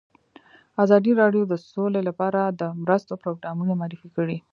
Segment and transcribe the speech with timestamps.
[0.83, 4.37] ازادي راډیو د سوله لپاره د مرستو پروګرامونه معرفي کړي.